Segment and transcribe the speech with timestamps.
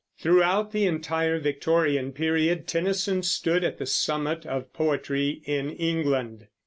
[0.17, 6.47] Throughout the entire Victorian period Tennyson stood at the summit of poetry in England.